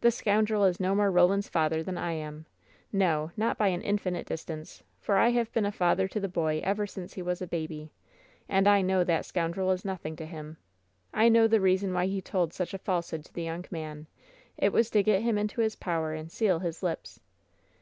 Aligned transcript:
"The 0.00 0.10
scoundrel 0.10 0.64
is 0.64 0.80
no 0.80 0.94
more 0.94 1.10
Roland's 1.10 1.50
father 1.50 1.82
than 1.82 1.98
I 1.98 2.12
am! 2.12 2.46
No, 2.94 3.30
not 3.36 3.58
by 3.58 3.68
an 3.68 3.82
infinite 3.82 4.24
distance, 4.24 4.82
for 5.02 5.18
I 5.18 5.28
have 5.32 5.52
been 5.52 5.66
a 5.66 5.70
father 5.70 6.08
to 6.08 6.18
the 6.18 6.28
boy 6.30 6.62
ever 6.64 6.86
since 6.86 7.12
he 7.12 7.20
was 7.20 7.42
a 7.42 7.46
baby. 7.46 7.90
And 8.48 8.66
I 8.66 8.80
know 8.80 9.04
that 9.04 9.26
scoundrel 9.26 9.70
is 9.72 9.84
nothing 9.84 10.16
to 10.16 10.24
him! 10.24 10.56
I 11.12 11.28
know 11.28 11.46
the 11.46 11.60
reason 11.60 11.92
why 11.92 12.06
he 12.06 12.22
told 12.22 12.54
such 12.54 12.72
a 12.72 12.78
falsehood 12.78 13.22
to 13.26 13.34
the 13.34 13.42
young 13.44 13.66
man. 13.70 14.06
It 14.56 14.72
was 14.72 14.88
to 14.92 15.02
get 15.02 15.20
him 15.20 15.36
into 15.36 15.60
his 15.60 15.76
power 15.76 16.14
and 16.14 16.32
seal 16.32 16.60
his 16.60 16.82
lips! 16.82 17.20